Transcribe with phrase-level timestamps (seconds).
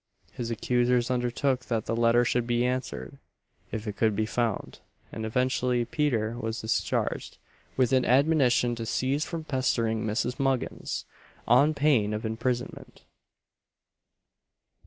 [0.31, 3.19] His accusers undertook that the letter should be answered
[3.71, 4.79] if it could be found;
[5.11, 7.37] and eventually Peter was discharged,
[7.77, 10.39] with an admonition to cease from pestering Mrs.
[10.39, 11.05] Muggins,
[11.47, 13.03] on pain of imprisonment.